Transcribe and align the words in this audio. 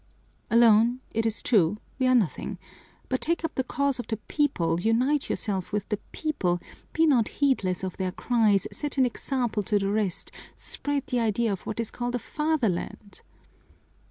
"Alone, 0.49 0.99
it 1.11 1.27
is 1.27 1.43
true, 1.43 1.77
we 1.99 2.07
are 2.07 2.15
nothing, 2.15 2.57
but 3.07 3.21
take 3.21 3.45
up 3.45 3.53
the 3.53 3.63
cause 3.63 3.99
of 3.99 4.07
the 4.07 4.17
people, 4.17 4.79
unite 4.79 5.29
yourself 5.29 5.71
with 5.71 5.87
the 5.89 5.99
people, 6.11 6.59
be 6.91 7.05
not 7.05 7.27
heedless 7.27 7.83
of 7.83 7.97
their 7.97 8.11
cries, 8.11 8.65
set 8.71 8.97
an 8.97 9.05
example 9.05 9.61
to 9.61 9.77
the 9.77 9.91
rest, 9.91 10.31
spread 10.55 11.05
the 11.05 11.19
idea 11.19 11.51
of 11.53 11.61
what 11.67 11.79
is 11.79 11.91
called 11.91 12.15
a 12.15 12.17
fatherland!" 12.17 13.21